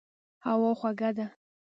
[0.45, 1.25] هوا خوږه ده.